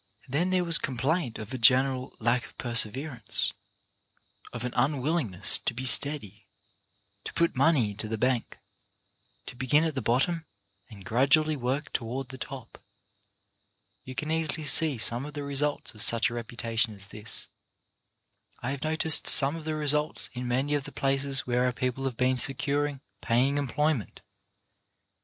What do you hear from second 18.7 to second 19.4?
have noticed